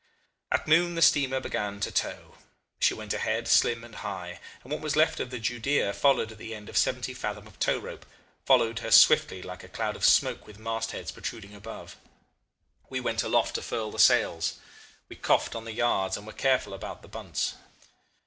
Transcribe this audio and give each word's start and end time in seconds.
"At 0.51 0.67
noon 0.67 0.95
the 0.95 1.01
steamer 1.03 1.39
began 1.39 1.79
to 1.81 1.91
tow. 1.91 2.33
She 2.79 2.95
went 2.95 3.13
ahead 3.13 3.47
slim 3.47 3.83
and 3.83 3.97
high, 3.97 4.39
and 4.63 4.71
what 4.71 4.81
was 4.81 4.95
left 4.95 5.19
of 5.19 5.29
the 5.29 5.37
Judea 5.37 5.93
followed 5.93 6.31
at 6.31 6.39
the 6.39 6.55
end 6.55 6.69
of 6.69 6.75
seventy 6.75 7.13
fathom 7.13 7.45
of 7.45 7.59
tow 7.59 7.77
rope, 7.77 8.07
followed 8.43 8.79
her 8.79 8.89
swiftly 8.89 9.43
like 9.43 9.63
a 9.63 9.67
cloud 9.69 9.95
of 9.95 10.03
smoke 10.03 10.47
with 10.47 10.57
mastheads 10.57 11.11
protruding 11.11 11.53
above. 11.53 11.97
We 12.89 12.99
went 12.99 13.21
aloft 13.21 13.53
to 13.53 13.61
furl 13.61 13.91
the 13.91 13.99
sails. 13.99 14.55
We 15.07 15.17
coughed 15.17 15.53
on 15.53 15.65
the 15.65 15.71
yards, 15.73 16.17
and 16.17 16.25
were 16.25 16.33
careful 16.33 16.73
about 16.73 17.03
the 17.03 17.07
bunts. 17.07 17.53